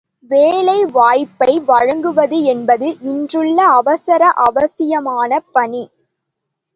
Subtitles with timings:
[0.31, 5.83] வேலை வாய்ப்பை வழங்குவது என்பது இன்றுள்ள அவசர அவசியமான பணி!